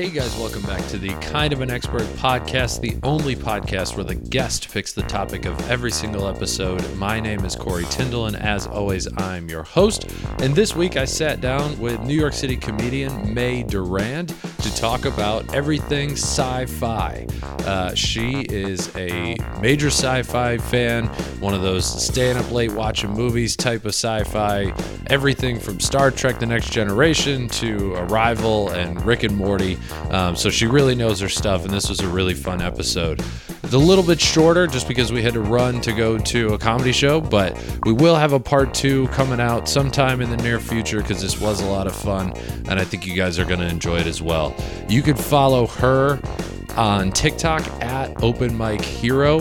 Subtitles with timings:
[0.00, 4.04] Hey guys, welcome back to the Kind of an Expert podcast, the only podcast where
[4.04, 6.82] the guest picks the topic of every single episode.
[6.96, 10.10] My name is Corey Tyndall, and as always, I'm your host.
[10.38, 15.04] And this week I sat down with New York City comedian May Durand to talk
[15.04, 17.26] about everything sci fi.
[17.66, 21.08] Uh, she is a major sci fi fan,
[21.40, 24.72] one of those staying up late watching movies type of sci fi,
[25.08, 29.76] everything from Star Trek The Next Generation to Arrival and Rick and Morty.
[30.10, 33.22] Um, so she really knows her stuff, and this was a really fun episode.
[33.62, 36.58] It's a little bit shorter just because we had to run to go to a
[36.58, 40.58] comedy show, but we will have a part two coming out sometime in the near
[40.58, 42.32] future because this was a lot of fun,
[42.68, 44.54] and I think you guys are going to enjoy it as well.
[44.88, 46.20] You could follow her
[46.76, 49.40] on TikTok at Open Mic Hero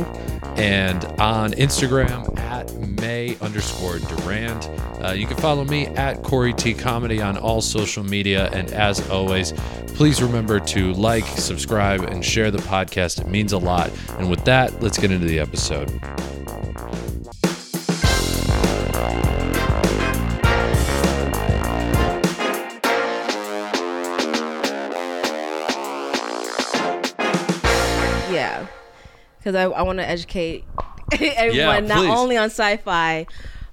[0.56, 4.70] and on Instagram at May underscore Durand.
[5.04, 8.50] Uh, you can follow me at Corey T Comedy on all social media.
[8.52, 9.54] And as always,
[9.96, 13.22] please remember to like, subscribe, and share the podcast.
[13.22, 13.92] It means a lot.
[14.18, 15.90] And with that, let's get into the episode.
[29.40, 30.66] Because I, I want to educate
[31.14, 31.56] everyone
[31.88, 33.26] Yeah, not only on sci-fi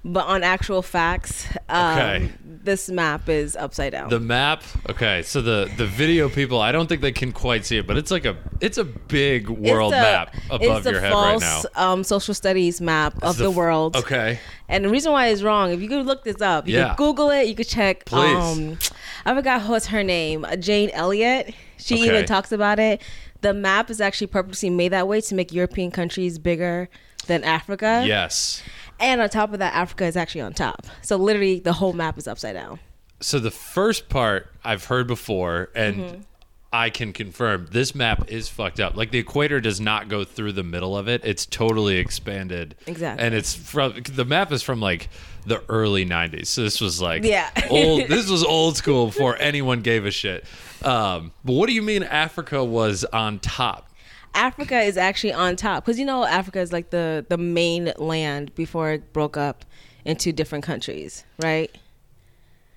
[0.05, 1.47] but on actual facts.
[1.67, 2.31] Um, Okay.
[2.63, 4.09] This map is upside down.
[4.09, 5.21] The map, okay.
[5.23, 8.11] So the the video people, I don't think they can quite see it, but it's
[8.11, 11.91] like a it's a big world the- map above your head right false, now.
[11.93, 13.95] Um, social studies map of It's the, world.
[13.95, 14.39] Okay.
[14.67, 16.89] And the reason why it's wrong, if you could look this up, you Yeah.
[16.89, 18.03] could Google it, you could check.
[18.05, 18.35] Please.
[18.35, 18.77] Um,
[19.25, 21.53] I forgot what's her name, Jane Elliott.
[21.77, 22.05] She Okay.
[22.07, 23.01] even talks about it.
[23.47, 26.89] The map is actually purposely made that way to make European countries bigger
[27.27, 28.03] than Africa.
[28.05, 28.61] Yes.
[28.99, 30.85] And on top of that, Africa is actually on top.
[31.01, 32.81] So literally, the whole map is upside down.
[33.21, 36.21] So the first part I've heard before, and Mm-hmm.
[36.71, 38.95] I can confirm this map is fucked up.
[38.97, 42.75] Like the equator does not go through the middle of it; it's totally expanded.
[42.85, 43.25] Exactly.
[43.25, 45.09] And it's from the map is from like
[45.45, 46.47] the early '90s.
[46.47, 47.49] So this was like Yeah.
[47.69, 48.01] old.
[48.09, 50.45] This was old school before anyone gave a shit.
[50.83, 53.89] Um, but what do you mean Africa was on top?
[54.33, 58.53] Africa is actually on top because you know Africa is like the the main land
[58.55, 59.63] before it broke up
[60.05, 61.73] into different countries, right?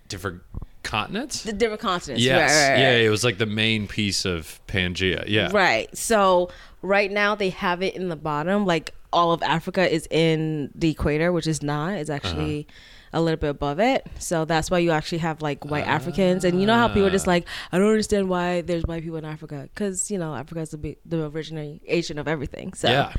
[0.08, 0.42] Different
[0.82, 1.42] continents.
[1.42, 2.22] The different continents.
[2.22, 2.50] Yes.
[2.50, 2.80] Right, right, right.
[2.80, 5.24] Yeah, it was like the main piece of Pangea.
[5.28, 5.50] Yeah.
[5.52, 5.94] Right.
[5.96, 6.50] So
[6.82, 8.64] right now they have it in the bottom.
[8.66, 11.94] Like all of Africa is in the equator, which is not.
[11.94, 13.18] It's actually Uh-huh.
[13.18, 14.06] a little bit above it.
[14.18, 16.44] So that's why you actually have like white Africans.
[16.44, 19.18] And you know how people are just like, I don't understand why there's white people
[19.18, 19.68] in Africa.
[19.74, 22.72] Because, you know, Africa is the, the origination of everything.
[22.74, 23.12] So Yeah.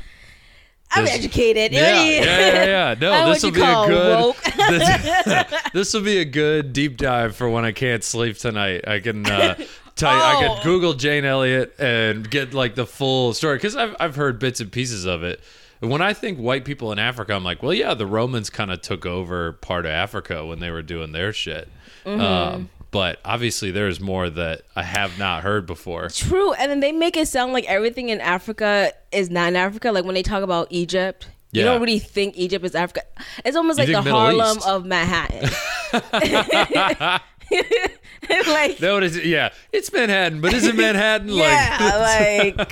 [0.94, 1.72] I'm There's- educated.
[1.72, 2.94] Yeah, yeah, yeah, yeah.
[3.00, 4.34] No, this will be a good.
[4.68, 8.86] This, this will be a good deep dive for when I can't sleep tonight.
[8.86, 9.54] I can uh,
[9.96, 10.54] tell you, I Oh.
[10.56, 14.60] could Google Jane Elliott and get like the full story because I've I've heard bits
[14.60, 15.40] and pieces of it.
[15.80, 18.70] And When I think white people in Africa, I'm like, well, yeah, the Romans kind
[18.70, 21.68] of took over part of Africa when they were doing their shit.
[22.04, 22.20] Mm-hmm.
[22.20, 26.08] Um, but obviously, there's more that I have not heard before.
[26.10, 29.90] True, and then they make it sound like everything in Africa is not in Africa.
[29.90, 33.02] Like when they talk about Egypt, you don't really think Egypt is Africa.
[33.44, 34.68] It's almost You like the Middle Harlem East.
[34.68, 35.50] of Manhattan.
[38.46, 41.28] like No, it is, yeah, it's Manhattan, but is it Manhattan?
[41.32, 42.70] yeah, like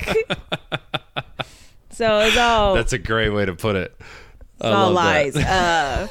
[1.91, 3.95] so it's all That's a great way to put it.
[3.99, 5.35] it's all lies.
[5.35, 6.07] Uh,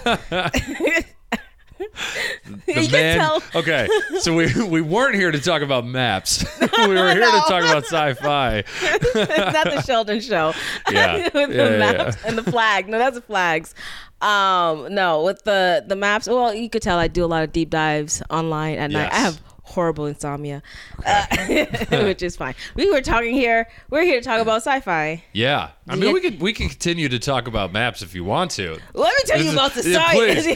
[2.66, 3.18] The you can man.
[3.18, 3.42] tell.
[3.54, 3.88] Okay,
[4.20, 6.44] so we we weren't here to talk about maps.
[6.60, 8.64] we were here to talk about sci-fi.
[8.66, 9.14] it's
[9.54, 10.52] not the Sheldon show.
[10.90, 11.24] Yeah.
[11.32, 12.88] with the Yeah, yeah, maps and the flag.
[12.88, 13.74] No, that's the flags.
[14.20, 16.26] Um, no, with the the maps.
[16.26, 19.12] Well, you could tell I do a lot of deep dives online at night.
[19.12, 19.40] I have
[19.70, 20.62] horrible insomnia,
[21.06, 21.26] uh,
[22.04, 22.54] which is fine.
[22.74, 23.68] We were talking here.
[23.88, 25.22] We're here to talk about sci-fi.
[25.32, 28.24] Yeah, I mean you- we could we can continue to talk about maps if you
[28.24, 28.78] want to.
[28.94, 30.46] Let me tell This you is- about the yeah, science.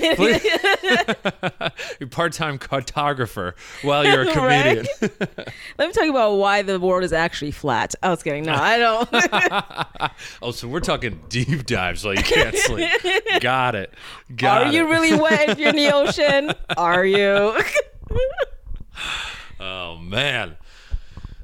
[2.01, 4.87] please, part-time cartographer while you're a comedian.
[5.79, 7.95] Let me tell you about why the world is actually flat.
[8.03, 8.45] I was kidding.
[8.45, 9.09] No, I don't.
[10.43, 12.91] oh, so we're talking deep dives while you can't sleep.
[13.41, 13.93] Got it.
[14.35, 14.75] Got Are it.
[14.75, 16.53] you really wet if you're in the ocean?
[16.77, 17.57] Are you?
[19.61, 20.57] Oh man.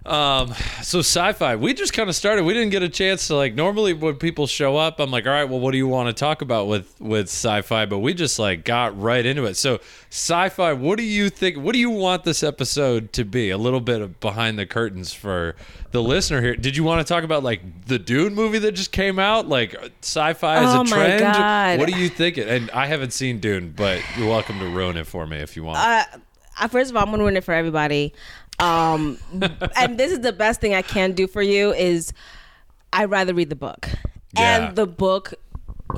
[0.07, 2.45] Um, so sci-fi, we just kind of started.
[2.45, 3.55] We didn't get a chance to like.
[3.55, 6.19] Normally, when people show up, I'm like, "All right, well, what do you want to
[6.19, 9.59] talk about with with sci-fi?" But we just like got right into it.
[9.59, 11.59] So, sci-fi, what do you think?
[11.59, 13.51] What do you want this episode to be?
[13.51, 15.55] A little bit of behind the curtains for
[15.91, 16.57] the listener here.
[16.57, 19.49] Did you want to talk about like the Dune movie that just came out?
[19.49, 21.21] Like sci-fi as Oh a trend?
[21.21, 21.79] God.
[21.79, 22.39] What do you think?
[22.39, 25.63] And I haven't seen Dune, but you're welcome to ruin it for me if you
[25.63, 25.79] want.
[25.79, 26.05] uh,
[26.69, 28.13] first of all, I'm gonna ruin it for everybody.
[28.59, 29.19] Um,
[29.77, 32.13] and this is the best thing I can do for you is
[32.93, 33.89] I'd rather read the book.
[34.33, 34.69] Yeah.
[34.69, 35.35] And the book,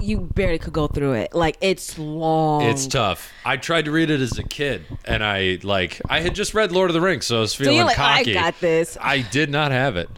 [0.00, 1.34] you barely could go through it.
[1.34, 2.62] Like it's long.
[2.62, 3.32] It's tough.
[3.44, 6.72] I tried to read it as a kid, and I like I had just read
[6.72, 8.34] Lord of the Rings, so I was feeling you're like, I cocky.
[8.34, 8.96] got this.
[9.00, 10.08] I did not have it.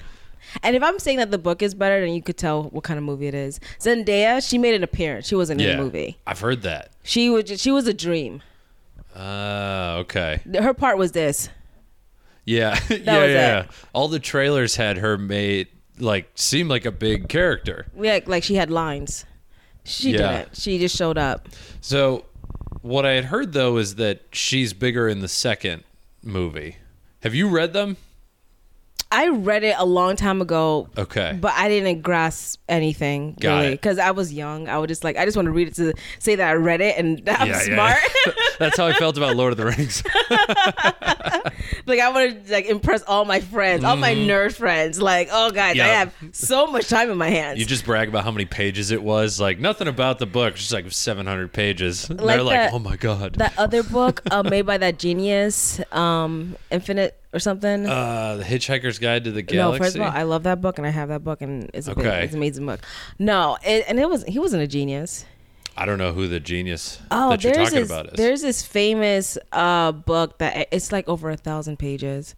[0.62, 2.98] And if I'm saying that the book is better, then you could tell what kind
[2.98, 3.58] of movie it is.
[3.80, 5.26] Zendaya, she made an appearance.
[5.26, 6.18] She wasn't in the movie.
[6.26, 6.92] I've heard that.
[7.02, 8.42] She was just, she was a dream.
[9.14, 10.40] Uh, okay.
[10.58, 11.48] Her part was this.
[12.44, 13.60] Yeah, yeah, yeah.
[13.60, 13.66] it.
[13.92, 15.68] All the trailers had her made
[15.98, 17.86] like seem like a big character.
[17.98, 19.24] Yeah, like she had lines.
[19.84, 20.38] She Yeah.
[20.38, 20.56] didn't.
[20.56, 21.48] She just showed up.
[21.80, 22.24] So,
[22.82, 25.84] what I had heard though is that she's bigger in the second
[26.22, 26.76] movie.
[27.22, 27.96] Have you read them?
[29.14, 31.38] I read it a long time ago, Okay.
[31.40, 34.68] but I didn't grasp anything Got really because I was young.
[34.68, 36.80] I was just like, I just want to read it to say that I read
[36.80, 38.36] it and that I'm Yeah, yeah, smart.
[38.58, 40.02] That's how I felt about Lord of the Rings.
[41.86, 45.00] like I want to like impress all my friends, all my nerd friends.
[45.00, 46.26] Like, oh guys, I Mm-hmm.
[46.26, 47.58] Have so much time in my hands.
[47.58, 49.38] You just brag about how many pages it was.
[49.38, 52.08] Like nothing about the book, just like 700 pages.
[52.10, 53.34] Like They're like, oh my god.
[53.36, 57.86] that other book uh, made by that genius, um, Infinite or something.
[57.86, 59.78] uh, the Hitchhiker's Guide to the Galaxy.
[59.80, 61.88] no, first of all, I love that book and I have that book and it's
[61.88, 62.80] a big, it's an amazing book.
[63.18, 65.26] No, it, and it was he wasn't a genius.
[65.76, 68.12] I don't know who the genius Oh, that you're there's talking this about is.
[68.14, 72.36] there's this famous uh book that it's like over a thousand pages.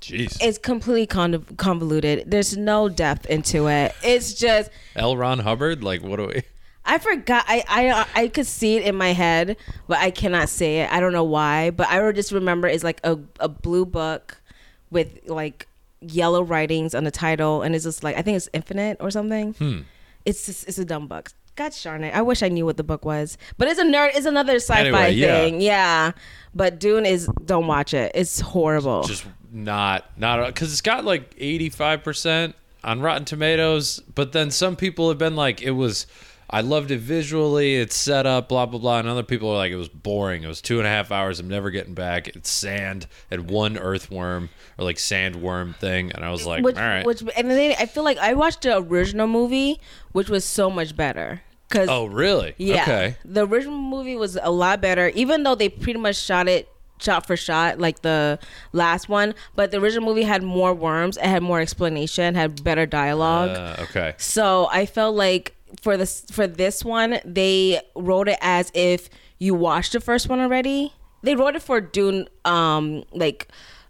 [0.00, 0.38] Jeez.
[0.40, 2.30] It's completely con- convoluted.
[2.30, 3.94] There's no depth into it.
[4.02, 5.16] It's just L.
[5.16, 5.84] Ron Hubbard?
[5.84, 6.42] Like, what do we?
[6.90, 7.44] I forgot.
[7.46, 9.56] I, I I could see it in my head,
[9.86, 10.92] but I cannot say it.
[10.92, 14.42] I don't know why, but I just remember it's like a, a blue book
[14.90, 15.68] with like
[16.00, 19.52] yellow writings on the title, and it's just like I think it's Infinite or something.
[19.54, 19.78] Hmm.
[20.24, 21.30] It's just, it's a dumb book.
[21.54, 22.12] God darn it!
[22.12, 24.16] I wish I knew what the book was, but it's a nerd.
[24.16, 25.60] It's another sci-fi Anyway, thing.
[25.60, 26.10] Yeah,
[26.56, 28.10] but Dune is don't watch it.
[28.16, 29.04] It's horrible.
[29.04, 35.08] Just not, not, because it's got like 85% on Rotten Tomatoes, but then some people
[35.08, 36.06] have been like, it was.
[36.52, 37.76] I loved it visually.
[37.76, 38.98] It's set up, blah blah blah.
[38.98, 40.42] And other people are like, it was boring.
[40.42, 41.38] It was two and a half hours.
[41.38, 42.28] I'm never getting back.
[42.28, 46.10] It's sand and one earthworm or like sandworm thing.
[46.12, 47.06] And I was like, which, all right.
[47.06, 49.80] which and then I feel like I watched the original movie,
[50.12, 51.42] which was so much better.
[51.70, 52.54] Cause oh really?
[52.58, 52.82] Yeah.
[52.82, 53.16] Okay.
[53.24, 56.68] The original movie was a lot better, even though they pretty much shot it
[56.98, 58.38] shot for shot like the
[58.72, 59.34] last one.
[59.54, 63.50] But the original movie had more worms, it had more explanation, had better dialogue.
[63.50, 64.14] Uh, okay.
[64.18, 69.08] so I felt like for this for this one, they wrote it as if
[69.38, 70.92] you watched the first one already.
[71.22, 73.48] They wrote it for Dune, um, like.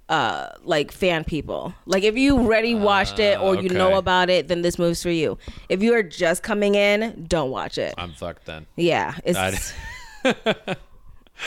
[0.08, 1.72] Uh, like fan people.
[1.86, 5.10] Like if you already watched it or you know about it, then this movie's for
[5.10, 5.38] you.
[5.68, 7.94] If you are just coming in, don't watch it.
[7.96, 8.66] I'm fucked then.
[8.74, 9.72] Yeah, it's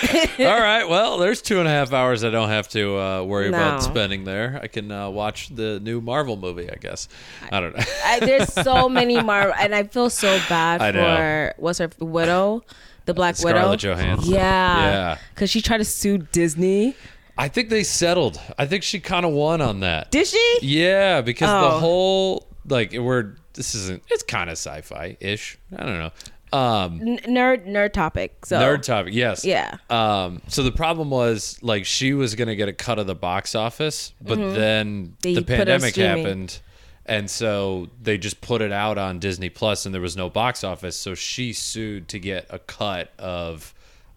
[0.40, 0.86] All right.
[0.88, 4.24] Well, there's two and a half hours I don't have to uh, worry about spending
[4.24, 4.60] there.
[4.62, 7.08] I can uh, watch the new Marvel movie, I guess.
[7.52, 7.84] I don't know.
[8.06, 11.04] I, there's so many Marvel, and I feel so bad I know.
[11.16, 12.64] for what's her widow,
[13.06, 13.76] the Black Scarlett Widow.
[13.96, 14.34] Johansson.
[14.34, 14.40] Yeah,
[14.86, 15.18] Yeah.
[15.34, 16.96] because she tried to sue Disney.
[17.38, 18.40] I think they settled.
[18.58, 20.12] I think she kind of won on that.
[20.12, 20.60] Did she?
[20.62, 21.80] Yeah, because the Oh.
[21.80, 25.58] whole like we're this isn't it's kind of sci-fi ish.
[25.76, 26.12] I don't know.
[26.54, 28.46] Um, N- nerd nerd topic.
[28.46, 29.14] So nerd topic.
[29.14, 29.44] Yes.
[29.44, 29.78] Yeah.
[29.90, 33.56] Um, so the problem was like she was gonna get a cut of the box
[33.56, 35.14] office, but then Mm-hmm.
[35.22, 36.62] They the put it on pandemic happened,
[37.06, 40.64] and so they just put it out on Disney Plus, and there was no box
[40.64, 40.96] office.
[40.96, 43.74] So she sued to get a cut of,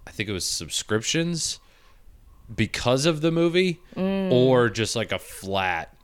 [0.07, 1.59] I think it was subscriptions,
[2.55, 4.31] because of the movie, Mm.
[4.31, 5.97] or just like a flat,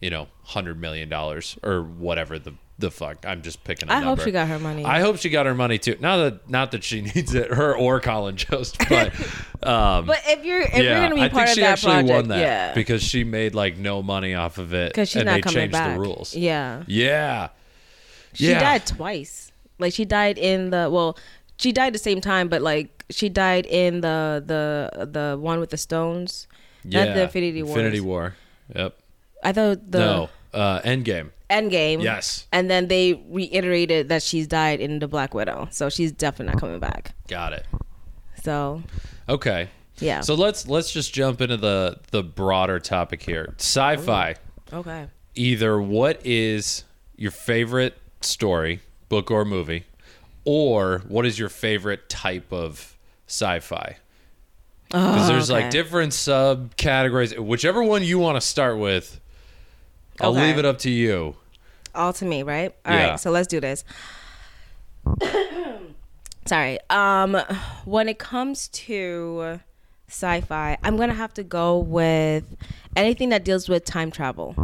[0.00, 3.24] you know, hundred million dollars or whatever the the fuck.
[3.26, 3.88] I'm just picking.
[3.88, 4.84] I I hope she got her money.
[4.84, 5.96] I hope she got her money too.
[6.00, 9.12] Not that not that she needs it, her or Colin Jost, but
[9.62, 11.70] um, but if you're if yeah, you're gonna be I part think of she that
[11.72, 15.08] actually project, won that yeah, because she made like no money off of it, because
[15.08, 15.94] she's and not they coming changed back.
[15.94, 16.34] the rules.
[16.34, 17.48] Yeah, Yeah,
[18.32, 18.60] she yeah.
[18.60, 19.52] died twice.
[19.78, 21.16] Like she died in the well,
[21.58, 25.70] she died the same time, but like she died in the the the one with
[25.70, 26.48] the stones.
[26.84, 27.04] yeah.
[27.04, 27.76] Not the Infinity War.
[27.78, 28.34] Infinity War.
[28.74, 28.96] Yep.
[29.42, 30.30] I thought the no.
[30.52, 31.30] Uh, Endgame.
[31.54, 32.02] Endgame.
[32.02, 32.46] Yes.
[32.52, 36.60] And then they reiterated that she's died in the Black Widow, so she's definitely not
[36.60, 37.14] coming back.
[37.28, 37.64] Got it.
[38.42, 38.82] So
[39.28, 39.68] Okay.
[39.98, 40.20] yeah.
[40.20, 43.54] So let's let's just jump into the the broader topic here.
[43.58, 44.34] Sci-fi.
[44.72, 45.06] okay.
[45.36, 46.84] Either what is
[47.16, 49.84] your favorite story, book or movie,
[50.44, 52.96] or what is your favorite type of
[53.26, 53.96] sci-fi?
[54.92, 57.36] Oh, because there's like Oh, different subcategories.
[57.38, 59.20] Whichever one you want to start with,
[60.20, 60.46] I'll Okay.
[60.48, 61.36] leave it up to you.
[61.94, 62.74] All to me, right?
[62.84, 63.06] All right.
[63.06, 63.16] Yeah.
[63.16, 63.84] So let's do this.
[66.46, 66.78] Sorry.
[66.90, 67.36] Um,
[67.84, 69.60] when it comes to
[70.08, 72.44] sci-fi, I'm gonna have to go with
[72.96, 74.54] anything that deals with time travel.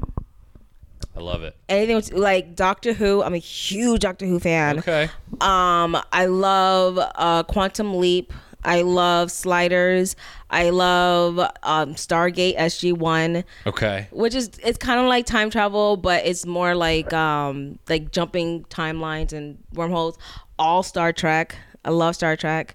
[1.16, 1.56] I love it.
[1.68, 3.22] Anything with, like Doctor Who.
[3.22, 4.78] I'm a huge Doctor Who fan.
[4.78, 5.10] Okay.
[5.40, 8.32] Um, I love uh, Quantum Leap.
[8.64, 10.16] I love Sliders.
[10.50, 14.08] I love um, Stargate SG One, Okay.
[14.10, 18.64] which is it's kind of like time travel, but it's more like um, like jumping
[18.64, 20.18] timelines and wormholes.
[20.58, 21.56] All Star Trek.
[21.84, 22.74] I love Star Trek.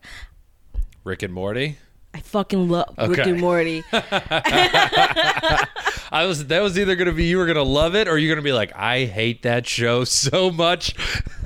[1.03, 1.77] Rick and Morty.
[2.15, 3.83] I fucking love Rick and Morty.
[3.91, 5.67] I
[6.25, 8.53] was that was either gonna be you were gonna love it or you're gonna be
[8.53, 10.95] like, I hate that show so much.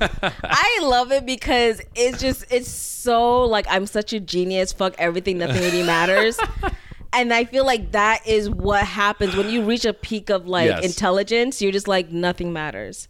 [0.00, 4.72] I love it because it's just it's so like I'm such a genius.
[4.72, 6.38] Fuck everything, nothing really matters.
[7.12, 10.68] And I feel like that is what happens when you reach a peak of like
[10.68, 10.84] Yes.
[10.84, 11.60] intelligence.
[11.60, 13.08] You're just like nothing matters.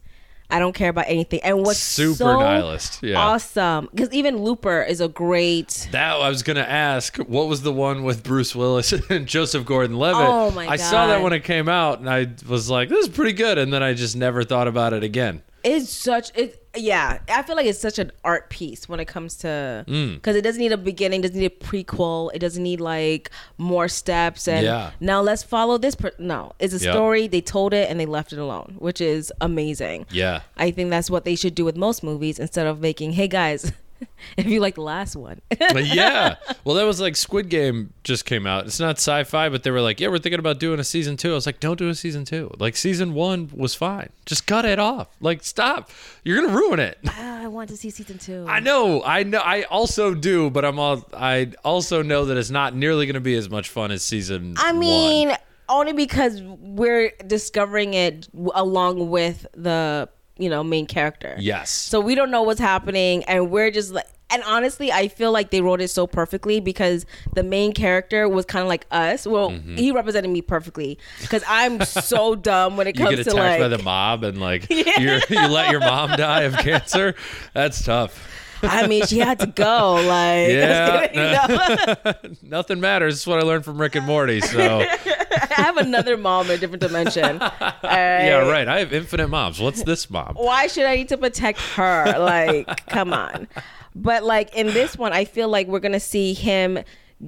[0.51, 1.39] I don't care about anything.
[1.43, 3.17] And what's Super so nihilist, yeah.
[3.17, 5.87] awesome because even Looper is a great.
[5.91, 10.27] That I was gonna ask, what was the one with Bruce Willis and Joseph Gordon-Levitt?
[10.27, 13.13] Oh, my I saw that when it came out, and I was like, "This is
[13.13, 15.41] pretty good," and then I just never thought about it again.
[15.63, 16.60] It's such it.
[16.75, 20.15] Yeah, I feel like it's such an art piece when it comes to Mm.
[20.15, 23.89] because it doesn't need a beginning, doesn't need a prequel, it doesn't need like more
[23.89, 24.91] steps and Yeah.
[25.01, 25.95] now let's follow this.
[25.95, 26.93] Per- no, it's a Yep.
[26.93, 27.27] story.
[27.27, 30.05] They told it and they left it alone, which is amazing.
[30.11, 33.27] Yeah, I think that's what they should do with most movies instead of making, hey
[33.27, 33.73] guys,
[34.37, 35.41] if you like the last one,
[35.75, 36.35] yeah.
[36.63, 38.65] Well, that was like Squid Game just came out.
[38.65, 41.31] It's not sci-fi, but they were like, "Yeah, we're thinking about doing a season two.
[41.31, 42.51] I was like, "Don't do a season two.
[42.59, 44.09] Like season one was fine.
[44.25, 45.07] Just cut it off.
[45.19, 45.89] Like stop.
[46.23, 48.45] You're gonna ruin it." Ah, I want to see season two.
[48.47, 51.07] I know, I know, I also do, but I'm all.
[51.13, 54.55] I also know that it's not nearly going to be as much fun as season.
[54.57, 54.79] I one.
[54.79, 55.31] mean,
[55.67, 61.35] only because we're discovering it along with the you know main character.
[61.39, 61.69] yes.
[61.71, 64.05] So we don't know what's happening, and we're just like.
[64.33, 68.45] And honestly, I feel like they wrote it so perfectly because the main character was
[68.45, 69.27] kind of like us.
[69.27, 73.01] Well, he represented me perfectly because I'm so dumb when it Mm-hmm.
[73.01, 73.69] you comes get to attacked like.
[73.71, 77.13] by the mob and like you're, you let your mom die of cancer.
[77.53, 78.25] That's tough.
[78.63, 79.95] I mean, she had to go.
[80.07, 82.13] Like, Yeah, you know?
[82.41, 83.15] Nothing matters.
[83.15, 84.39] That's what I learned from Rick and Morty.
[84.39, 84.85] So
[85.57, 87.39] I have another mom in a different dimension.
[87.39, 87.51] Right?
[87.83, 88.67] yeah, right.
[88.67, 89.59] I have infinite moms.
[89.59, 90.35] What's this mom?
[90.35, 92.15] why should I need to protect her?
[92.19, 93.47] Like, come on.
[93.95, 96.79] But like in this one, I feel like we're gonna see him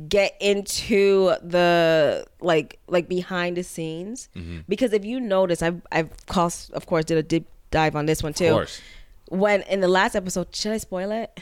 [0.08, 4.60] get into the like like behind the scenes Mm-hmm.
[4.68, 8.24] because if you notice, I've I've course of course did a deep dive on this
[8.24, 8.46] one too.
[8.48, 8.82] Of course.
[9.30, 11.40] When in the last episode, should I spoil it?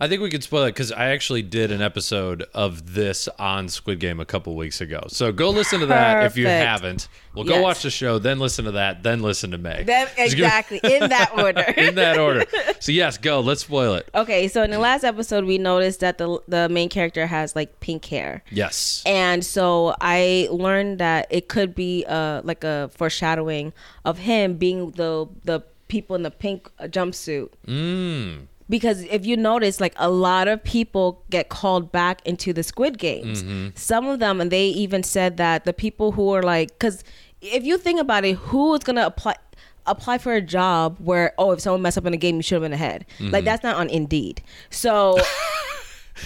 [0.00, 3.68] I think we could spoil it because I actually did an episode of this on
[3.68, 5.04] Squid Game a couple weeks ago.
[5.08, 7.08] So go listen to that if you haven't.
[7.34, 7.62] Well, go Yes.
[7.62, 9.86] watch the show, then listen to that, then listen to Meg.
[9.86, 11.62] Then Just give- exactly in that order.
[11.76, 12.44] in that order.
[12.80, 13.40] So yes, go.
[13.40, 14.08] Let's spoil it.
[14.14, 17.80] Okay, so in the last episode, we noticed that the the main character has like
[17.80, 18.42] pink hair.
[18.50, 19.02] Yes.
[19.06, 23.72] and so I learned that it could be uh like a foreshadowing
[24.04, 27.48] of him being the the people in the pink jumpsuit.
[27.66, 28.46] Mm.
[28.68, 32.98] Because if you notice, like a lot of people get called back into the Squid
[32.98, 33.42] Games.
[33.42, 33.68] Mm-hmm.
[33.74, 37.04] Some of them, and they even said that the people who are like, because
[37.40, 39.36] if you think about it, who is gonna apply?
[39.86, 42.54] apply for a job where oh if someone messed up in a game you should
[42.54, 43.44] have been ahead like mm-hmm.
[43.44, 45.18] that's not on Indeed so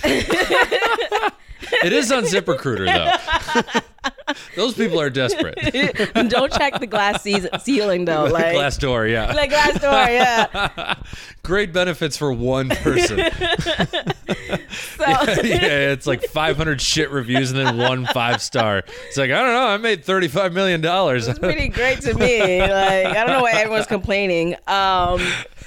[1.83, 4.11] It is on ZipRecruiter though.
[4.57, 5.59] Those people are desperate.
[6.29, 7.23] don't check the glass
[7.63, 9.33] ceiling though like Glass door, yeah.
[9.33, 10.95] like Glassdoor yeah
[11.43, 13.19] Great benefits for one person.
[13.19, 15.05] so
[15.43, 18.85] yeah, it's like 500 shit reviews and then one five star.
[19.07, 21.27] It's like, I don't know, I made 35 million dollars.
[21.29, 22.61] It's pretty great to me.
[22.61, 22.71] Like
[23.07, 24.55] I don't know why everyone's complaining.
[24.67, 25.21] Um,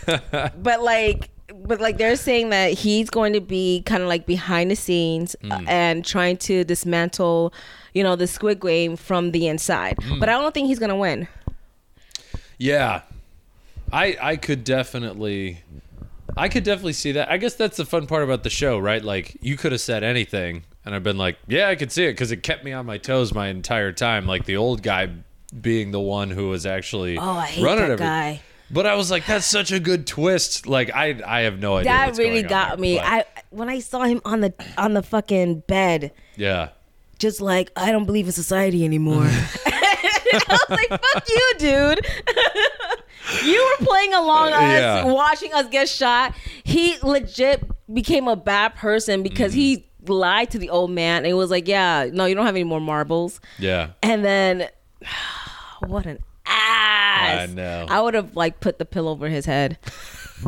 [0.06, 1.30] but like,
[1.72, 5.38] but like they're saying that he's going to be kind of like behind the scenes
[5.50, 7.54] uh, and trying to dismantle,
[7.94, 9.98] you know, the Squid Game from the inside.
[10.20, 11.30] But I don't think he's gonna win.
[12.58, 13.04] Yeah.
[13.94, 15.64] I I could definitely
[16.36, 17.32] I could definitely see that.
[17.32, 19.02] I guess that's the fun part about the show, right?
[19.02, 22.16] Like you could have said anything and I've been like, yeah, I could see it
[22.16, 25.08] cuz it kept me on my toes my entire time like the old guy
[25.62, 28.42] being the one who was actually Oh, I hate running that every- guy.
[28.74, 30.66] But I was like that's such a good twist.
[30.68, 32.96] Like I I have no idea That what's really going on got there, me.
[32.98, 36.70] but I when I saw him on the on the fucking bed, Yeah.
[37.20, 39.28] just like I don't believe in society anymore.
[40.34, 42.08] I was like, "Fuck you, dude."
[43.44, 45.06] you were playing along uh, us, Yeah.
[45.06, 46.34] watching us get shot.
[46.64, 47.64] He legit
[47.94, 50.10] became a bad person because he mm.
[50.10, 52.64] lied to the old man and he was like, "Yeah, no, you don't have any
[52.64, 53.90] more marbles." Yeah.
[54.02, 54.70] And then,
[55.86, 56.20] what an
[56.52, 57.50] ass!
[57.50, 57.86] I know.
[57.90, 59.78] I would have like put the pillow over his head,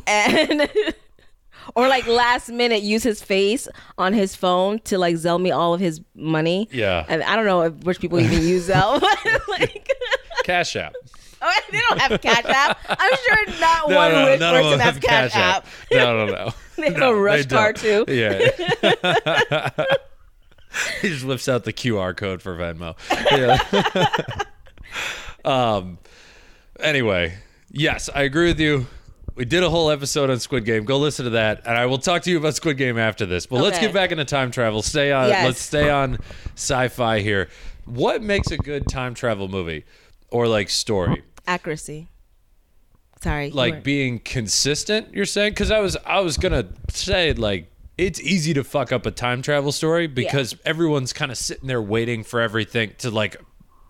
[0.07, 0.69] and
[1.75, 3.67] or like last minute use his face
[3.97, 6.67] on his phone to like Zelle me all of his money.
[6.71, 7.05] Yeah.
[7.07, 9.01] and I don't know if rich people even use Zelle,
[9.47, 9.87] like.
[10.43, 10.93] Cash App.
[11.41, 12.77] Oh, they don't have Cash App.
[12.89, 15.65] I'm sure not No, one no, rich person has Cash, App.
[15.91, 16.53] No, no, no.
[16.77, 18.05] They have a RushCard too.
[18.11, 19.69] Yeah.
[21.01, 22.95] he just whips out the QR code for Venmo.
[23.31, 23.57] Yeah.
[25.45, 25.97] Um.
[26.79, 27.35] Anyway,
[27.69, 28.87] yes, I agree with you.
[29.35, 30.85] We did a whole episode on Squid Game.
[30.85, 33.45] Go listen to that, and I will talk to you about Squid Game after this.
[33.47, 34.81] But let's get back into time travel.
[34.81, 35.29] Stay on.
[35.29, 35.45] Yes.
[35.45, 36.19] Let's stay on
[36.55, 37.49] sci-fi here.
[37.85, 39.85] What makes a good time travel movie
[40.29, 41.23] or like story?
[41.47, 42.09] Accuracy.
[43.21, 43.51] Sorry.
[43.51, 48.53] like being consistent you're saying because i was i was gonna say like it's easy
[48.53, 52.41] to fuck up a time travel story because everyone's kind of sitting there waiting for
[52.41, 53.37] everything to like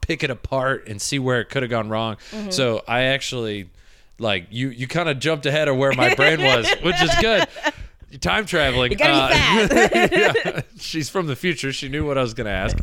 [0.05, 2.51] pick it apart and see where it could have gone wrong Mm-hmm.
[2.51, 3.69] so i actually
[4.19, 7.48] like you you kind of jumped ahead of where my brain was which is good
[8.20, 10.00] time traveling You gotta be uh,
[10.46, 12.77] yeah, she's from the future she knew what i was gonna ask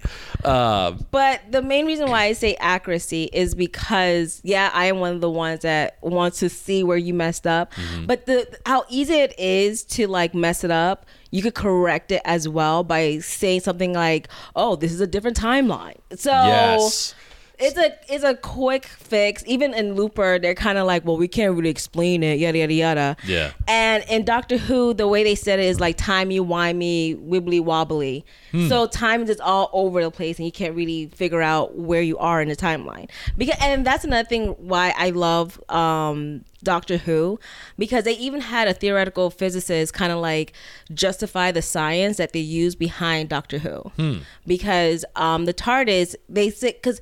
[0.45, 5.15] uh, But the main reason why I say accuracy is because yeah, I am one
[5.15, 7.73] of the ones that wants to see where you messed up.
[7.75, 8.07] Mm-hmm.
[8.07, 12.23] But the how easy it is to like mess it up, you could correct it
[12.25, 17.15] as well by saying something like, "Oh, this is a different timeline." So yes
[17.61, 19.43] it's a it's a quick fix.
[19.47, 22.73] Even in Looper, they're kind of like, well, we can't really explain it, yada yada
[22.73, 23.17] yada.
[23.27, 23.53] Yeah.
[23.69, 28.25] And in Doctor Who, the way they said it is like timey wimey, wibbly wobbly.
[28.51, 28.69] Hmm.
[28.69, 32.19] So time is all over the place, and you can't really figure out where you
[32.19, 33.09] are in the timeline.
[33.37, 37.39] Because and that's another thing why I love um, Doctor Who,
[37.79, 40.53] because they even had a theoretical physicist kind of like
[40.93, 44.19] justify the science that they use behind Doctor Who, Hmm.
[44.47, 47.01] because um, the TARDIS they say because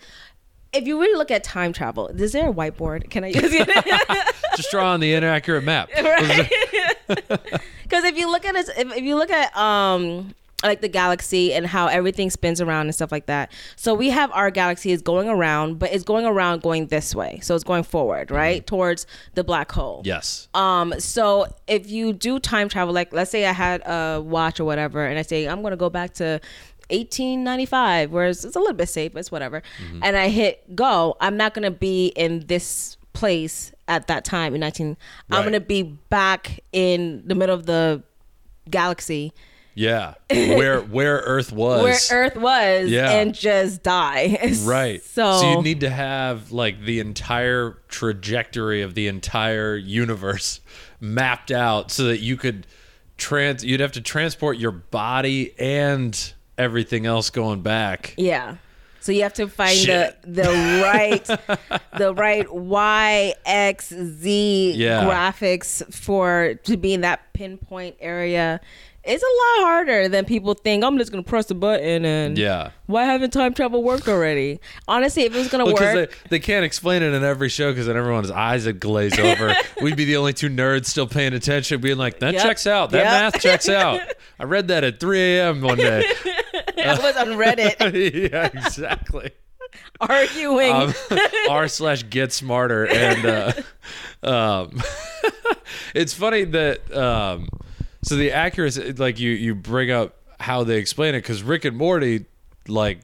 [0.72, 3.10] if you really look at time travel, is there a whiteboard?
[3.10, 4.36] Can I use it?
[4.56, 5.88] just draw on the inaccurate map
[7.08, 10.34] Because if you look at it, if, if you look at um
[10.64, 13.52] like the galaxy and how everything spins around and stuff like that.
[13.76, 17.38] So we have our galaxy is going around, but it's going around going this way.
[17.42, 20.02] So it's going forward, right, towards the black hole.
[20.04, 24.58] yes Um, so if you do time travel, like let's say I had a watch
[24.58, 26.40] or whatever, and I say I'm gonna go back to
[26.90, 30.00] 1895, whereas it's a little bit safe, but it's whatever, mm-hmm.
[30.02, 34.60] and I hit go, I'm not gonna be in this place at that time in
[34.60, 34.96] 19.
[35.30, 38.02] I'm gonna be back in the middle of the
[38.70, 39.32] galaxy
[39.74, 43.10] Yeah, where where Earth was, where Earth was, Yeah.
[43.12, 44.38] and just die.
[44.62, 45.02] right?
[45.02, 50.60] So, so you need to have like the entire trajectory of the entire universe
[51.00, 52.66] mapped out so that you could
[53.16, 53.64] trans.
[53.64, 58.14] You'd have to transport your body and everything else going back.
[58.16, 58.56] Yeah.
[59.00, 60.20] So you have to find Shit.
[60.22, 61.24] the the right
[61.96, 65.04] the right Y X Z Yeah.
[65.04, 68.60] graphics for to be in that pinpoint area.
[69.04, 70.84] It's a lot harder than people think.
[70.84, 72.70] I'm just gonna press a button and Yeah.
[72.86, 74.60] Why haven't time travel worked already?
[74.86, 77.70] Honestly, if it was gonna Because work, they, they can't explain it in every show
[77.72, 79.54] because then everyone's eyes would glaze over.
[79.80, 82.42] We'd be the only two nerds still paying attention, being like, that Yep.
[82.42, 82.90] checks out.
[82.90, 83.32] That Yep.
[83.34, 84.00] math checks out.
[84.38, 85.62] I read that at 3 a.m.
[85.62, 86.04] one day.
[86.84, 89.30] I was on Reddit yeah, exactly.
[90.00, 90.72] arguing.
[90.72, 90.94] um,
[91.50, 93.52] r slash get smarter and uh,
[94.22, 94.82] um,
[95.94, 97.48] it's funny that um,
[98.02, 101.76] so the accuracy like you you bring up how they explain it because rick and
[101.76, 102.24] morty
[102.66, 103.00] like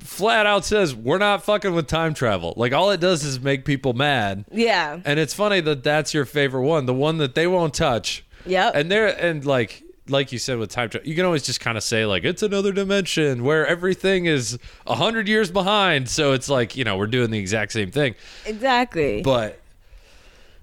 [0.00, 3.64] flat out says we're not fucking with time travel like all it does is make
[3.64, 5.00] people mad yeah.
[5.04, 8.72] and it's funny that that's your favorite one the one that they won't touch Yep.
[8.76, 11.76] and there and like like you said with time travel you can always just kind
[11.76, 16.08] of say like it's another dimension where everything is a hundred years behind.
[16.08, 18.14] So it's like you know we're doing the exact same thing.
[18.46, 19.22] Exactly.
[19.22, 19.60] but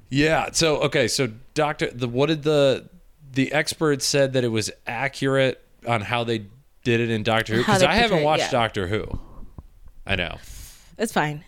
[0.09, 2.87] yeah so okay so doctor the what did the
[3.33, 6.45] the experts said that it was accurate on how they
[6.83, 7.59] did it in doctor who?
[7.61, 8.51] Because i haven't watched yeah.
[8.51, 9.19] doctor who.
[10.05, 10.37] I know
[10.97, 11.43] it's fine.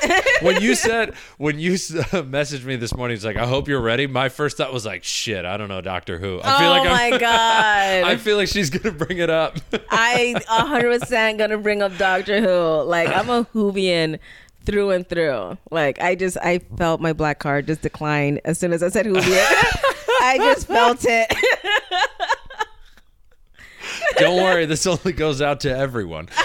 [0.42, 4.06] when you said when you messaged me this morning it's like i hope you're ready
[4.06, 6.84] my first thought was like shit i don't know doctor who i feel oh like
[6.84, 8.10] my I'm, god.
[8.10, 9.58] i feel like she's gonna bring it up
[9.90, 12.82] I 100% gonna bring up Doctor Who.
[12.88, 14.18] Like I'm a Whovian
[14.64, 15.58] through and through.
[15.70, 19.06] Like I just I felt my black card just decline as soon as I said
[19.06, 19.46] Whovian.
[20.22, 21.32] I just felt it.
[24.18, 26.28] Don't worry this only goes out to everyone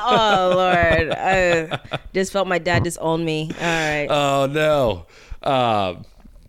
[0.00, 1.10] oh lord.
[1.12, 1.80] I
[2.14, 3.50] just felt my dad just disown me.
[3.58, 4.06] All right.
[4.10, 5.06] oh no
[5.42, 6.04] um,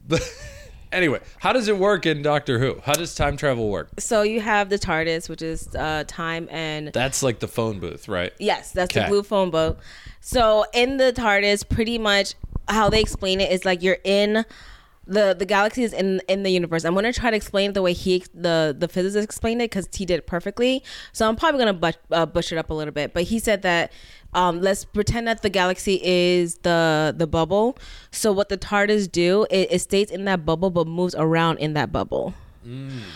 [0.07, 0.21] but
[0.91, 4.41] anyway how does it work in doctor who how does time travel work so you
[4.41, 8.71] have the TARDIS, which is uh, time and that's like the phone booth right Yes,
[8.71, 9.77] that's the blue phone booth.
[10.19, 12.35] So in the TARDIS, pretty much
[12.67, 14.45] how they explain it is like you're in
[15.11, 16.85] the the galaxy is in in the universe.
[16.85, 19.89] I'm gonna try to explain it the way he the the physicist explained it because
[19.93, 20.83] he did it perfectly.
[21.11, 23.13] So I'm probably gonna but, uh, butcher it up a little bit.
[23.13, 23.91] But he said that
[24.33, 27.77] um, let's pretend that the galaxy is the the bubble.
[28.11, 31.73] So what the TARDIS do, it, it stays in that bubble but moves around in
[31.73, 32.33] that bubble.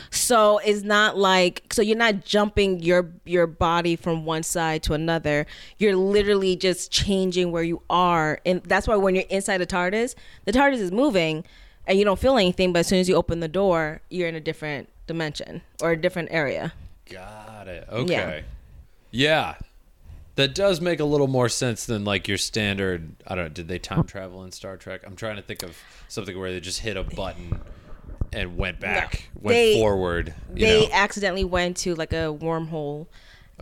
[0.09, 4.93] So it's not like so you're not jumping your your body from one side to
[4.93, 5.45] another.
[5.77, 10.15] You're literally just changing where you are, and that's why when you're inside the TARDIS,
[10.45, 11.45] the TARDIS is moving,
[11.87, 12.73] and you don't feel anything.
[12.73, 15.97] But as soon as you open the door, you're in a different dimension or a
[15.97, 16.73] different area.
[17.09, 17.87] Got it.
[17.91, 18.43] Okay.
[19.11, 19.55] Yeah.
[19.55, 19.55] yeah.
[20.35, 23.15] That does make a little more sense than like your standard.
[23.25, 23.49] I don't know.
[23.49, 25.01] Did they time travel in Star Trek?
[25.05, 25.77] I'm trying to think of
[26.09, 27.61] something where they just hit a button
[28.33, 30.33] and went back, went They- forward.
[30.53, 30.93] You they know?
[30.93, 33.07] accidentally went to like a wormhole.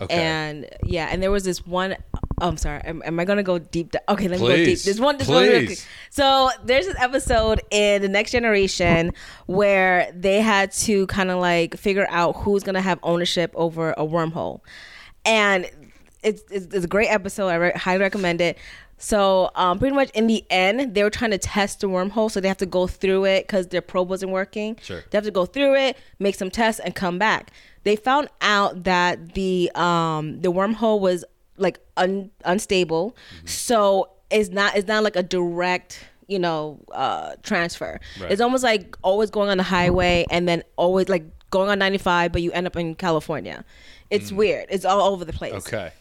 [0.01, 0.15] Okay.
[0.15, 1.95] And yeah, and there was this one
[2.41, 2.81] oh, I'm sorry.
[2.85, 3.91] Am, am I gonna go deep?
[3.91, 4.65] di- okay, let me go deep.
[4.65, 4.83] Please.
[4.83, 5.17] There's one.
[5.17, 5.81] There's one real Please.
[5.81, 5.87] quick.
[6.09, 9.13] So there's this episode in the Next Generation
[9.45, 14.05] where they had to kind of like figure out who's gonna have ownership over a
[14.05, 14.61] wormhole,
[15.25, 15.69] and
[16.23, 17.47] it's it's, it's a great episode.
[17.47, 18.57] I re- highly recommend it.
[18.97, 22.39] So um, pretty much in the end, they were trying to test the wormhole, so
[22.39, 24.77] they have to go through it because their probe wasn't working.
[24.81, 25.03] Sure.
[25.09, 27.51] They have to go through it, make some tests, and come back.
[27.83, 31.25] They found out that the um the wormhole was
[31.57, 33.47] like un- unstable, Mm-hmm.
[33.47, 37.99] so it's not it's not like a direct you know uh transfer.
[38.19, 38.31] Right.
[38.31, 42.31] It's almost like always going on the highway and then always like going on 95,
[42.31, 43.63] but you end up in California.
[44.09, 44.67] It's weird.
[44.69, 45.53] It's all over the place.
[45.53, 45.57] Mm.
[45.67, 45.91] okay.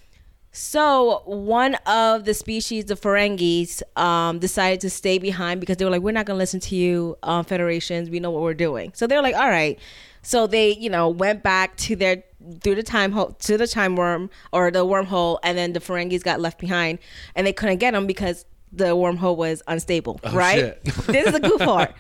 [0.55, 5.91] So one of the species, the Ferengis, um, decided to stay behind because they were
[5.91, 8.11] like, "We're not gonna listen to you, um, Federations.
[8.11, 9.79] We know what we're doing." So they're like, "All right."
[10.22, 12.22] So they, you know, went back to their
[12.62, 16.22] through the time ho- to the time worm or the wormhole, and then the Ferengis
[16.22, 16.98] got left behind,
[17.35, 20.20] and they couldn't get them because the wormhole was unstable.
[20.32, 20.56] right?
[20.58, 20.85] shit.
[21.06, 21.92] this is a good part.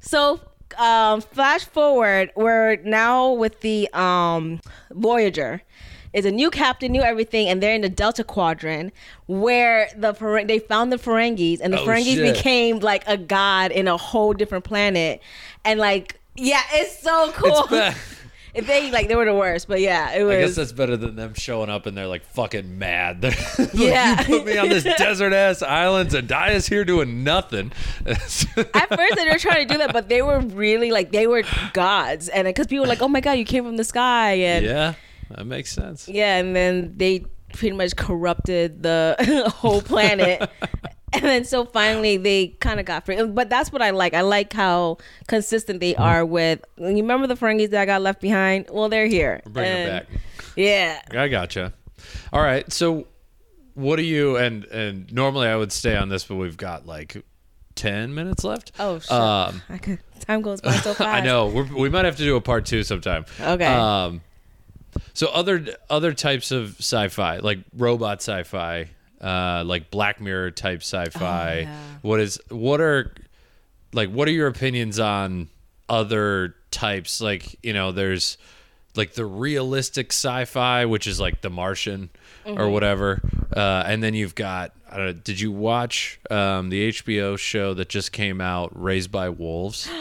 [0.00, 0.40] So
[0.76, 4.60] um, flash forward, we're now with the um,
[4.92, 5.62] Voyager.
[6.14, 8.94] Is a new captain, new everything, and they're in the Delta Quadrant
[9.26, 12.34] where the Fer- they found the Ferengis, and the Oh, Ferengis shit.
[12.34, 15.20] became like a god in a whole different planet,
[15.66, 17.58] and like yeah, it's so cool.
[17.64, 17.96] It's bad.
[18.66, 20.34] they like they were the worst, but yeah, it was.
[20.36, 23.20] I guess that's better than them showing up and they're like fucking mad.
[23.22, 24.20] They're like, Yeah.
[24.20, 26.10] you put me on this desert ass island.
[26.10, 27.72] Zendaya here doing nothing.
[28.06, 31.42] At first, they were trying to do that, but they were really like they were
[31.72, 34.64] gods, and because people were like, "Oh my god, you came from the sky," and
[34.64, 34.94] yeah,
[35.30, 36.08] that makes sense.
[36.08, 40.50] Yeah, and then they pretty much corrupted the whole planet.
[41.12, 43.22] And then so finally they kind of got free.
[43.24, 44.14] But that's what I like.
[44.14, 46.60] I like how consistent they are with.
[46.76, 48.66] You remember the Ferengis that I got left behind?
[48.70, 49.40] Well, they're here.
[49.46, 50.20] Bring And- back.
[50.56, 51.00] Yeah.
[51.12, 51.72] I gotcha.
[52.32, 52.70] All right.
[52.72, 53.06] So,
[53.74, 57.24] what do you and and normally I would stay on this, but we've got like
[57.76, 58.72] ten minutes left.
[58.78, 59.12] Oh shit.
[59.12, 61.00] Um, I could, time goes by so fast.
[61.16, 63.24] I know We're, we might have to do a part two sometime.
[63.40, 63.64] Okay.
[63.66, 64.20] Um,
[65.14, 68.88] so other other types of sci-fi, like robot sci-fi,
[69.20, 71.56] uh, like Black Mirror type sci-fi.
[71.56, 71.78] Oh, yeah.
[72.02, 73.12] What is what are
[73.92, 75.48] like what are your opinions on
[75.88, 77.20] other types?
[77.20, 78.38] Like you know, there's
[78.94, 82.10] like the realistic sci-fi, which is like The Martian
[82.46, 82.60] Mm-hmm.
[82.62, 83.20] or whatever,
[83.54, 84.72] uh, and then you've got.
[84.90, 89.12] I don't know, did you watch um, the HBO show that just came out, Raised
[89.12, 89.86] by Wolves?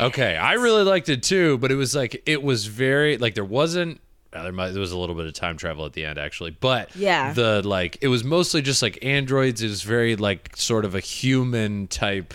[0.00, 3.44] Okay, I really liked it too, but it was like it was very like there
[3.44, 4.00] wasn't
[4.32, 6.94] there, might, there was a little bit of time travel at the end actually, but
[6.96, 7.32] Yeah.
[7.32, 9.62] the like it was mostly just like androids.
[9.62, 12.34] It was very like sort of a human type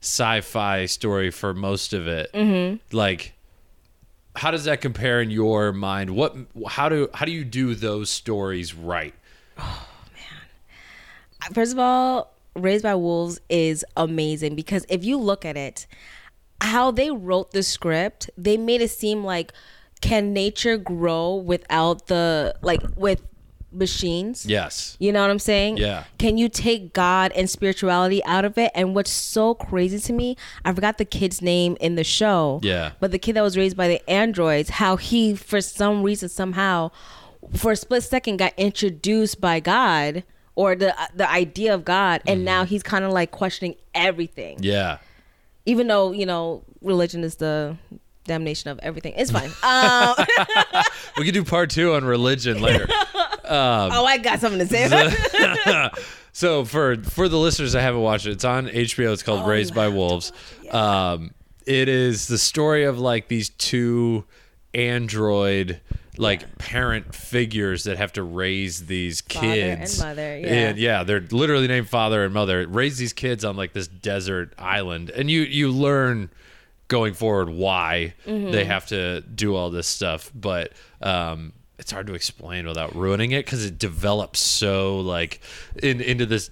[0.00, 2.32] sci-fi story for most of it.
[2.32, 2.96] Mm-hmm.
[2.96, 3.34] Like,
[4.34, 6.10] how does that compare in your mind?
[6.10, 6.34] What
[6.68, 9.14] how do how do you do those stories right?
[9.58, 15.56] oh man First of all, Raised by Wolves is amazing because if you look at
[15.56, 15.86] it,
[16.60, 19.52] how they wrote the script, they made it seem like
[20.02, 23.22] can nature grow without the like with
[23.72, 24.44] machines?
[24.44, 24.96] Yes.
[25.00, 25.78] You know what I'm saying?
[25.78, 26.04] Yeah.
[26.18, 28.70] Can you take God and spirituality out of it?
[28.74, 32.60] And what's so crazy to me, I forgot the kid's name in the show.
[32.62, 32.92] Yeah.
[33.00, 36.90] But the kid that was raised by the androids, how he, for some reason, somehow,
[37.54, 42.22] for a split second, got introduced by God or the uh, the idea of God,
[42.26, 42.44] and mm-hmm.
[42.44, 44.58] now he's kind of like questioning everything.
[44.60, 44.98] Yeah.
[45.64, 47.76] Even though you know religion is the
[48.24, 49.14] damnation of everything.
[49.16, 49.50] It's fine.
[49.62, 50.14] um,
[51.18, 52.86] We could do part two on religion later.
[53.44, 55.90] oh, I got something to say.
[56.34, 59.12] So for for the listeners that haven't watched it, it's on HBO.
[59.12, 60.32] It's called Raised by Wolves.
[60.70, 61.32] Um,
[61.66, 64.24] it is the story of like these two
[64.72, 65.80] android
[66.16, 70.68] like parent figures that have to raise these kids Father and mother, yeah.
[70.68, 74.52] and yeah they're literally named father and mother raise these kids on like this desert
[74.58, 76.30] island and you you learn
[76.92, 78.50] going forward why Mm-hmm.
[78.52, 83.32] they have to do all this stuff but um it's hard to explain without ruining
[83.32, 85.40] it because it develops so like
[85.82, 86.50] in, into this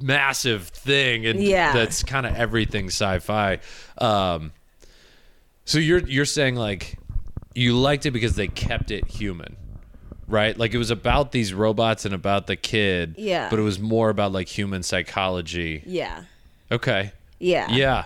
[0.00, 1.72] massive thing and Yeah.
[1.72, 3.58] that's kind of everything sci-fi
[3.98, 4.52] um
[5.64, 6.98] so you're you're saying like
[7.54, 9.56] you liked it because they kept it human,
[10.28, 10.56] right?
[10.56, 13.16] Like it was about these robots and about the kid.
[13.18, 13.48] Yeah.
[13.50, 15.82] But it was more about like human psychology.
[15.84, 16.22] Yeah.
[16.70, 17.10] Okay.
[17.40, 17.66] Yeah.
[17.72, 18.04] Yeah.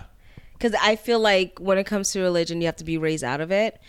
[0.63, 3.41] Because I feel like when it comes to religion, you have to be raised out
[3.41, 3.81] of it.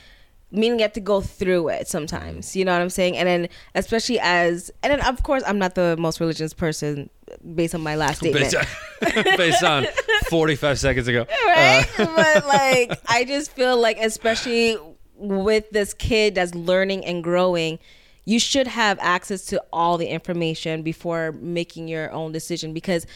[0.51, 2.57] Meaning you have to go through it sometimes.
[2.57, 3.17] You know what I'm saying?
[3.17, 7.11] And then especially as and then of course I'm not the most religious person
[7.55, 8.53] based on my last statement.
[8.53, 9.87] Based on, based on
[10.29, 11.27] 45 seconds ago.
[11.47, 11.87] right?
[11.97, 14.77] Uh, but like, I just feel like, especially
[15.17, 17.79] with this kid that's learning and growing,
[18.25, 23.07] you should have access to all the information before making your own decision because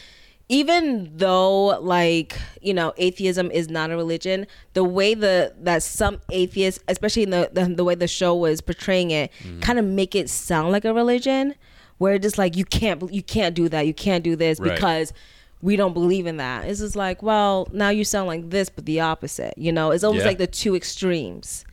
[0.48, 6.20] even though like you know atheism is not a religion the way the that some
[6.30, 9.61] atheists especially in the the, the way the show was portraying it mm.
[9.61, 11.54] kind of make it sound like a religion
[11.98, 14.74] where it's just like you can't you can't do that you can't do this Right.
[14.74, 15.12] because
[15.61, 16.66] we don't believe in that.
[16.66, 19.54] It's just like, well, now you sound like this, but the opposite.
[19.56, 20.28] You know, it's almost Yeah.
[20.28, 21.64] like the two extremes.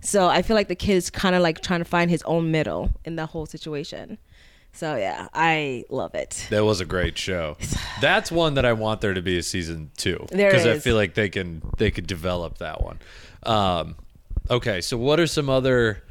[0.00, 2.50] So I feel like the kid is kind of like trying to find his own
[2.50, 4.18] middle in the whole situation.
[4.72, 6.46] So yeah, I love it.
[6.50, 7.56] That was a great show.
[8.00, 11.14] That's one that I want there to be a season two because I feel like
[11.14, 12.98] they can they could develop that one.
[13.42, 13.96] Um,
[14.48, 16.04] okay, so what are some other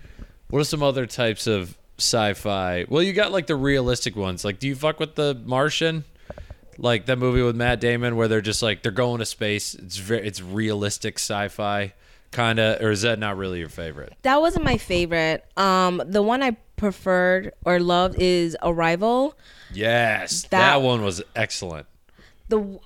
[0.50, 2.86] what are some other types of sci-fi?
[2.90, 4.44] Well, you got like the realistic ones.
[4.46, 6.04] Like, do you fuck with the Martian?
[6.80, 9.74] Like that movie with Matt Damon where they're just like they're going to space.
[9.74, 11.94] It's very it's realistic sci-fi
[12.38, 14.14] kind of, or is that not really your favorite?
[14.22, 15.44] That wasn't my favorite.
[15.58, 19.36] Um, the one I preferred or loved is Arrival.
[19.74, 21.88] Yes, that, That- one was excellent.
[22.50, 22.80] The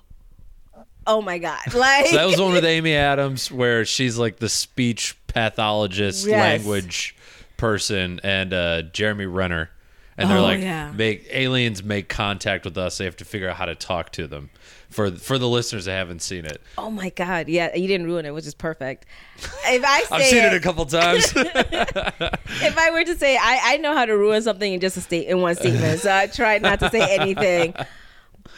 [1.06, 4.48] oh my god, like So that was one with Amy Adams where she's like the
[4.48, 6.38] speech pathologist, Yes.
[6.64, 7.14] language
[7.58, 9.70] person, and uh, Jeremy Renner.
[10.18, 10.92] And they're Oh, like, yeah.
[10.92, 12.98] make aliens make contact with us.
[12.98, 14.50] They have to figure out how to talk to them.
[14.92, 18.26] For for the listeners that haven't seen it, oh my god, yeah, you didn't ruin
[18.26, 19.06] it, which is perfect.
[19.38, 21.32] If I say I've seen it a couple times.
[21.36, 25.00] if I were to say I, I know how to ruin something in just a
[25.00, 27.74] state in one statement, so I try not to say anything.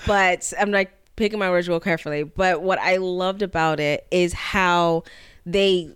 [0.07, 2.25] But I'm like picking my words real carefully.
[2.25, 5.05] But what I loved about it is how
[5.47, 5.91] they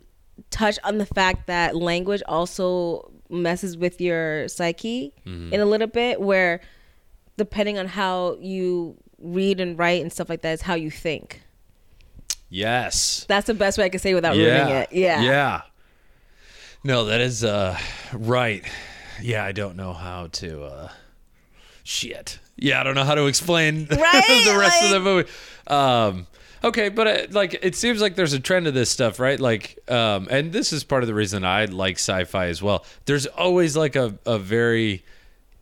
[0.51, 5.53] touch on the fact that language also messes with your psyche mm-hmm.
[5.53, 6.61] in a little bit, where
[7.37, 11.43] depending on how you read and write and stuff like that is how you think.
[12.49, 13.25] yes.
[13.29, 14.93] That's the best way I can say without ruining it.
[14.93, 15.21] Yeah.
[15.23, 15.63] Yeah.
[16.85, 17.77] No, that is uh
[18.13, 18.65] right.
[19.21, 20.89] Yeah, I don't know how to uh
[21.85, 22.39] shit.
[22.57, 24.43] Yeah, I don't know how to explain Right?
[24.47, 25.29] the rest of the movie.
[25.67, 26.27] Um
[26.63, 29.39] okay, but uh, like it seems like there's a trend to this stuff, right?
[29.41, 32.85] Like um and this is part of the reason I like sci-fi as well.
[33.07, 35.05] There's always like a a very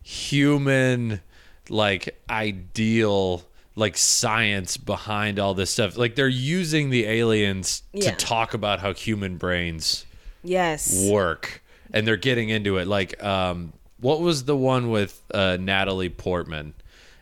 [0.03, 1.21] human
[1.69, 3.43] like ideal
[3.77, 5.97] like science behind all this stuff.
[5.97, 8.09] Like they're using the aliens Yeah.
[8.09, 10.03] to talk about how human brains
[10.43, 11.07] Yes.
[11.11, 11.61] work
[11.93, 12.87] and they're getting into it.
[12.87, 16.73] Like um what was the one with uh natalie portman?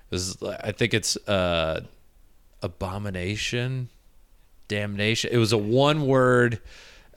[0.09, 1.81] It was i think it's uh
[2.63, 3.89] abomination?
[4.67, 5.29] Damnation?
[5.33, 6.59] It was a one word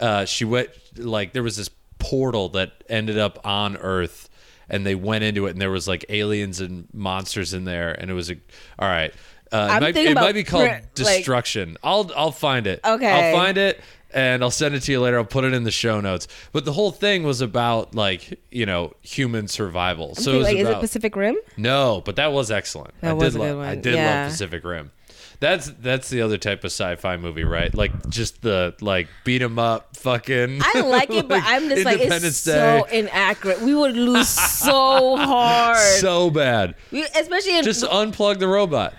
[0.01, 4.29] uh she went like there was this portal that ended up on earth
[4.71, 8.11] and they went into it and there was like aliens and monsters in there and
[8.11, 8.35] it was a
[8.79, 9.13] all right
[9.53, 12.81] uh, it, I'm might, thinking it might be called like- destruction i'll i'll find it
[12.85, 13.11] Okay.
[13.11, 15.19] i'll find it and I'll send it to you later.
[15.19, 16.29] I'll put it in the show notes.
[16.53, 20.15] But the whole thing was about like you know human survival.
[20.15, 21.37] so it Okay, was like, is it Pacific Rim?
[21.59, 22.99] no, but that was excellent.
[23.03, 23.67] That I was did a good love.
[23.69, 24.21] I did Yeah.
[24.23, 24.93] love Pacific Rim.
[25.41, 27.73] That's that's the other type of sci-fi movie, right?
[27.73, 30.61] Like just the like beat 'em up, fucking.
[30.65, 32.99] I like it, but I'm just like it's so Day.
[33.01, 33.63] inaccurate.
[33.63, 36.75] We would lose so hard, so bad.
[36.91, 38.95] we, especially in Just unplug the robot.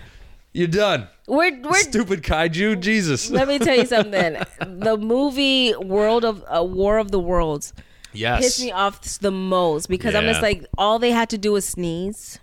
[0.52, 1.08] You're done.
[1.28, 1.74] we're we're.
[1.74, 3.28] Stupid kaiju, Jesus.
[3.30, 4.38] let me tell you something.
[4.60, 7.72] The movie World of uh, War of the Worlds
[8.12, 8.42] Yes.
[8.42, 11.64] pissed me off the most because I'm just like all they had to do was
[11.66, 12.38] sneeze.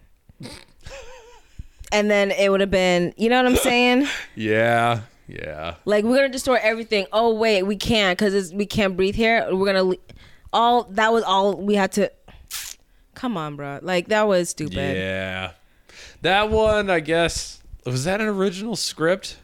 [1.91, 4.08] And then it would have been, you know what I'm saying?
[4.36, 5.02] Yeah.
[5.28, 5.76] Yeah.
[5.86, 7.06] Like we're gonna destroy everything.
[7.12, 9.45] Oh wait, we can't because we can't breathe here.
[9.54, 9.97] We're gonna le-
[10.54, 12.12] all that was all we had to.
[13.13, 13.80] Come on, bro.
[13.82, 14.95] Like that was stupid.
[14.95, 15.52] Yeah.
[16.21, 19.38] That one, I guess, was that an original script?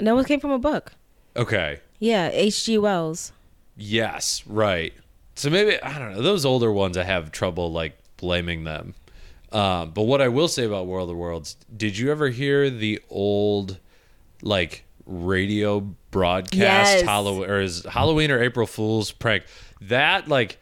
[0.00, 0.92] No, it came from a book.
[1.36, 1.80] Okay.
[1.98, 2.78] Yeah, H.G.
[2.78, 3.32] Wells.
[3.76, 4.92] Yes, right.
[5.36, 6.22] So maybe I don't know.
[6.22, 8.94] Those older ones, I have trouble like blaming them.
[9.52, 13.00] Um, but what I will say about World of Worlds, did you ever hear the
[13.10, 13.78] old
[14.42, 17.02] like radio broadcast Yes.
[17.02, 19.44] Halloween or is Halloween or April Fool's prank?
[19.82, 20.58] That like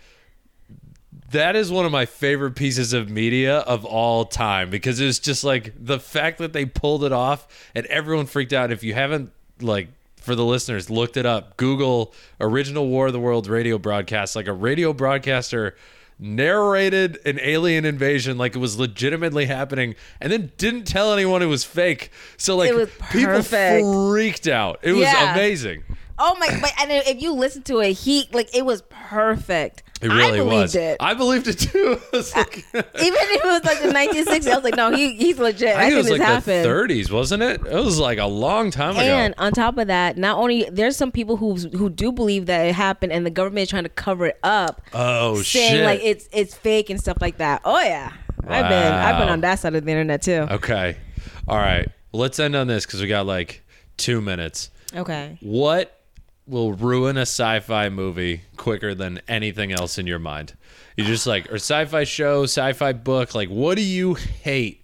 [1.30, 5.44] that is one of my favorite pieces of media of all time because it's just
[5.44, 8.72] like the fact that they pulled it off and everyone freaked out.
[8.72, 11.56] If you haven't like for the listeners, looked it up.
[11.58, 14.34] Google original War of the World radio broadcast.
[14.36, 15.76] Like a radio broadcaster
[16.18, 21.46] narrated an alien invasion like it was legitimately happening and then didn't tell anyone it
[21.46, 22.10] was fake.
[22.36, 22.70] So like
[23.10, 24.80] people freaked out.
[24.82, 25.32] It was Yeah.
[25.34, 25.84] amazing.
[26.20, 26.48] Oh my!
[26.60, 29.84] But and if you listen to it, he like it was perfect.
[30.00, 30.74] It really I believed was.
[30.76, 30.96] it.
[31.00, 32.00] I believed it too.
[32.12, 35.38] Uh, like, Even if it was like the 1960s, I was like, no, he, he's
[35.38, 35.76] legit.
[35.76, 36.64] I, I think it was like happened.
[36.64, 37.60] the 30s, wasn't it?
[37.66, 39.14] It was like a long time And ago.
[39.16, 42.66] And on top of that, not only there's some people who who do believe that
[42.66, 45.84] it happened, and the government is trying to cover it up, Oh saying shit!
[45.84, 47.60] like it's it's fake and stuff like that.
[47.64, 48.12] Oh yeah,
[48.46, 50.46] I've been I've been on that side of the internet too.
[50.50, 50.96] okay,
[51.48, 51.88] all right.
[52.12, 53.62] Let's end on this because we got like
[53.96, 54.70] two minutes.
[54.94, 55.36] Okay.
[55.40, 55.97] What
[56.48, 60.54] will ruin a sci-fi movie quicker than anything else in your mind?
[60.96, 63.34] You just like or sci-fi show, sci-fi book.
[63.34, 64.82] Like, what do you hate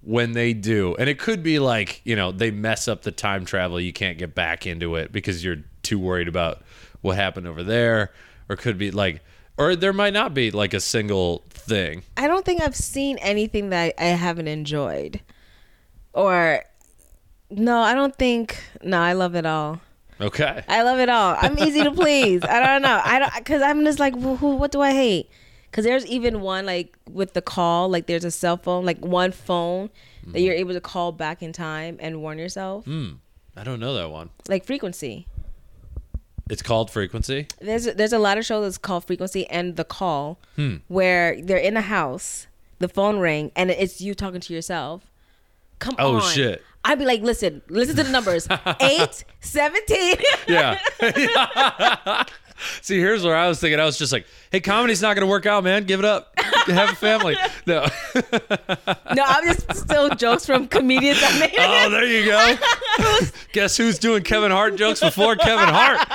[0.00, 0.96] when they do?
[0.98, 3.80] And it could be like you know they mess up the time travel.
[3.80, 6.62] You can't get back into it because you're too worried about
[7.02, 8.12] what happened over there,
[8.48, 9.22] or could be like,
[9.58, 12.02] or there might not be like a single thing.
[12.16, 15.20] I don't think I've seen anything that I haven't enjoyed,
[16.12, 16.64] or
[17.50, 18.58] no, I don't think.
[18.82, 19.80] No, I love it all.
[20.26, 20.64] Okay.
[20.68, 21.36] I love it all.
[21.40, 22.42] I'm easy to please.
[22.44, 23.00] I don't know.
[23.04, 25.28] I don't because I'm just like, who, who- what do I hate?
[25.70, 29.32] Because there's even one like with the call, like there's a cell phone, like one
[29.32, 29.90] phone
[30.28, 33.14] that you're able to call back in time and warn yourself, Hmm.
[33.56, 34.30] I don't know that one.
[34.48, 35.26] like frequency.
[36.50, 37.46] It's called Frequency.
[37.60, 40.38] There's there's a lot of shows that's called Frequency and The Call,
[40.88, 42.46] where they're in a house,
[42.80, 45.10] the phone ring, and it's you talking to yourself.
[45.78, 46.22] Come Oh, on.
[46.32, 46.62] shit.
[46.84, 48.46] I'd be like, listen, listen to the numbers.
[48.80, 50.16] Eight, 17.
[50.46, 50.78] Yeah.
[52.82, 53.80] See, here's where I was thinking.
[53.80, 55.84] I was just like, "Hey, comedy's not going to work out, man.
[55.84, 56.38] Give it up.
[56.66, 57.86] Have a family." No.
[59.14, 61.54] no, I'm just still jokes from comedians I made.
[61.54, 61.58] It.
[61.58, 62.56] Oh, there you go.
[63.52, 66.06] Guess who's doing Kevin Hart jokes before Kevin Hart?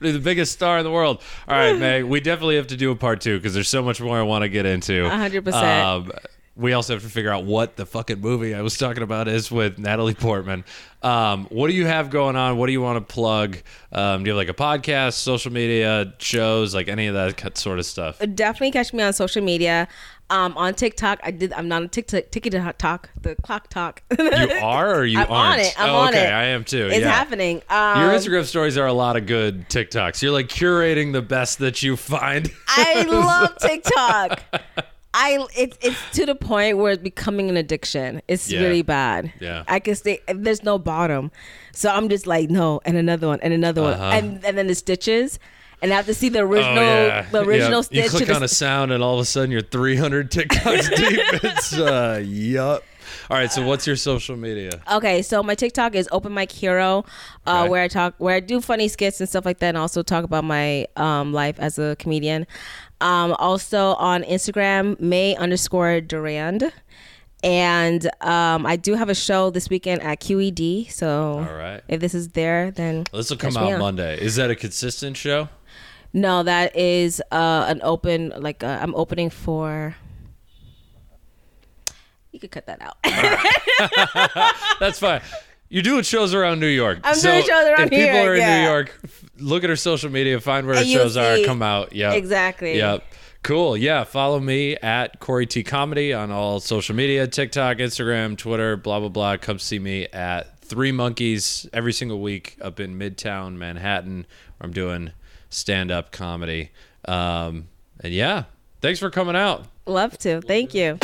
[0.00, 1.22] the biggest star in the world.
[1.46, 2.04] All right, Meg.
[2.04, 4.42] We definitely have to do a part two because there's so much more I want
[4.42, 5.04] to get into.
[5.04, 5.52] 100%.
[5.54, 6.10] Um,
[6.56, 9.50] we also have to figure out what the fucking movie I was talking about is
[9.50, 10.64] with Natalie Portman.
[11.02, 12.56] Um, what do you have going on?
[12.58, 13.58] What do you want to plug?
[13.90, 17.78] Um, do you have like a podcast, social media, shows, like any of that sort
[17.78, 18.20] of stuff?
[18.34, 19.88] Definitely catch me on social media.
[20.30, 21.52] Um, on TikTok, I did.
[21.52, 22.30] I'm not on TikTok.
[22.30, 24.02] TikTok talk, the clock talk.
[24.18, 25.54] You are or you I'm aren't?
[25.54, 25.74] on it.
[25.78, 26.32] I'm oh, on okay, it.
[26.32, 26.86] I am too.
[26.86, 27.10] It's yeah.
[27.10, 27.62] happening.
[27.68, 30.22] Um, Your Instagram stories are a lot of good TikToks.
[30.22, 32.50] You're like curating the best that you find.
[32.68, 34.40] I love TikTok.
[35.16, 38.20] I it's it's to the point where it's becoming an addiction.
[38.26, 38.60] It's Yeah.
[38.62, 39.32] really bad.
[39.40, 39.62] Yeah.
[39.68, 40.20] I can stay.
[40.26, 41.30] There's no bottom,
[41.72, 44.04] so I'm just like no, and another one, and another one, Uh-huh.
[44.18, 45.38] and and then the stitches,
[45.80, 48.04] and I have to see the original, oh yeah, the original Yep.
[48.04, 51.20] You click on a sound, and all of a sudden you're 300 TikToks deep.
[51.44, 52.82] It's uh, yup.
[53.30, 54.80] All right, so what's your social media?
[54.90, 57.04] Okay, so my TikTok is Open Mic Hero,
[57.46, 57.68] uh, Okay.
[57.70, 60.24] where I talk, where I do funny skits and stuff like that, and also talk
[60.24, 62.46] about my um, life as a comedian.
[63.04, 66.72] Um, also on Instagram, May underscore Durand,
[67.42, 70.90] and um, I do have a show this weekend at QED.
[70.90, 71.82] So All right.
[71.86, 73.78] if this is there, then This will come out on.
[73.78, 74.18] Monday.
[74.18, 75.50] Is that a consistent show?
[76.14, 79.94] No, that is uh, an open, like uh, I'm opening for.
[82.32, 82.96] You could cut that out.
[84.80, 85.20] That's fine.
[85.74, 87.00] You're doing shows around New York.
[87.02, 88.60] I'm doing shows around if people are in yeah.
[88.60, 88.96] New York,
[89.38, 91.92] look at her social media, find where her And shows are, come out.
[91.92, 92.76] Yeah, Exactly.
[92.76, 93.04] Yep.
[93.42, 93.76] Cool.
[93.76, 94.04] Yeah.
[94.04, 99.08] Follow me at Corey T Comedy on all social media TikTok, Instagram, Twitter, blah, blah,
[99.08, 99.36] blah.
[99.36, 104.26] Come see me at Three Monkeys every single week up in Midtown Manhattan
[104.58, 105.10] where I'm doing
[105.50, 106.70] stand up comedy.
[107.04, 107.66] Um,
[107.98, 108.44] and yeah,
[108.80, 109.66] thanks for coming out.
[109.86, 110.40] Love to.
[110.40, 111.00] Thank you.